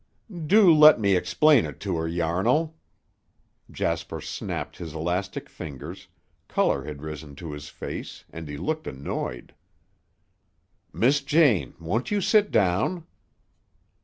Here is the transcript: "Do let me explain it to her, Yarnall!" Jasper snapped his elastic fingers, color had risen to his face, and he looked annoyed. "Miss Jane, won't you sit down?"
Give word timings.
"Do 0.47 0.73
let 0.73 0.99
me 0.99 1.15
explain 1.15 1.63
it 1.67 1.79
to 1.81 1.95
her, 1.97 2.07
Yarnall!" 2.07 2.75
Jasper 3.69 4.19
snapped 4.19 4.77
his 4.77 4.95
elastic 4.95 5.47
fingers, 5.47 6.07
color 6.47 6.85
had 6.85 7.03
risen 7.03 7.35
to 7.35 7.51
his 7.51 7.69
face, 7.69 8.25
and 8.31 8.47
he 8.47 8.57
looked 8.57 8.87
annoyed. 8.87 9.53
"Miss 10.91 11.21
Jane, 11.21 11.75
won't 11.79 12.09
you 12.09 12.19
sit 12.19 12.49
down?" 12.49 13.05